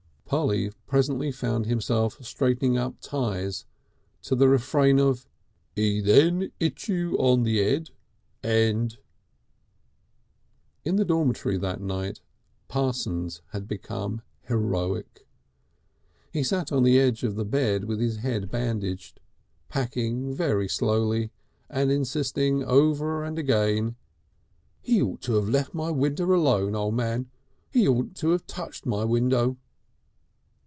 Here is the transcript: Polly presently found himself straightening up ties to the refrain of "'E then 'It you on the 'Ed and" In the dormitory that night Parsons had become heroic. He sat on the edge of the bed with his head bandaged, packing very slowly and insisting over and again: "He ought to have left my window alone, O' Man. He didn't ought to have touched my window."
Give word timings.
Polly 0.33 0.71
presently 0.87 1.29
found 1.33 1.65
himself 1.65 2.17
straightening 2.25 2.77
up 2.77 2.95
ties 3.01 3.65
to 4.21 4.33
the 4.33 4.47
refrain 4.47 4.97
of 4.97 5.27
"'E 5.75 5.99
then 5.99 6.53
'It 6.57 6.87
you 6.87 7.17
on 7.17 7.43
the 7.43 7.59
'Ed 7.59 7.89
and" 8.41 8.97
In 10.85 10.95
the 10.95 11.03
dormitory 11.03 11.57
that 11.57 11.81
night 11.81 12.21
Parsons 12.69 13.41
had 13.49 13.67
become 13.67 14.21
heroic. 14.43 15.27
He 16.31 16.43
sat 16.43 16.71
on 16.71 16.83
the 16.83 16.97
edge 16.97 17.23
of 17.23 17.35
the 17.35 17.43
bed 17.43 17.83
with 17.83 17.99
his 17.99 18.19
head 18.19 18.49
bandaged, 18.49 19.19
packing 19.67 20.33
very 20.33 20.69
slowly 20.69 21.29
and 21.69 21.91
insisting 21.91 22.63
over 22.63 23.25
and 23.25 23.37
again: 23.37 23.97
"He 24.79 25.01
ought 25.01 25.19
to 25.23 25.33
have 25.33 25.49
left 25.49 25.73
my 25.73 25.89
window 25.91 26.33
alone, 26.33 26.73
O' 26.73 26.89
Man. 26.89 27.29
He 27.69 27.81
didn't 27.81 27.97
ought 27.97 28.15
to 28.15 28.29
have 28.29 28.47
touched 28.47 28.85
my 28.85 29.03
window." 29.03 29.57